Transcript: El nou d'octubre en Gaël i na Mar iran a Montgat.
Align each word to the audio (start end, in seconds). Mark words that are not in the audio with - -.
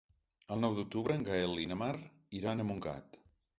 El 0.55 0.63
nou 0.63 0.77
d'octubre 0.79 1.17
en 1.19 1.27
Gaël 1.27 1.53
i 1.65 1.69
na 1.73 1.79
Mar 1.83 1.93
iran 2.41 2.67
a 2.67 2.69
Montgat. 2.73 3.23